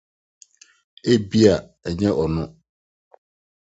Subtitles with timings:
[1.13, 1.53] Ebia
[1.87, 2.43] ɛnyɛ ɔno.